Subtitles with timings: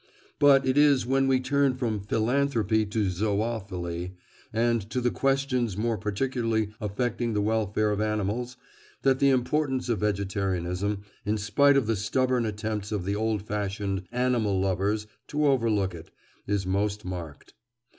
[0.39, 4.13] But it is when we turn from philanthropy to zoophily,
[4.51, 8.57] and to the questions more particularly affecting the welfare of animals,
[9.03, 14.01] that the importance of vegetarianism, in spite of the stubborn attempts of the old fashioned
[14.11, 16.09] "animal lovers" to overlook it,
[16.47, 17.53] is most marked.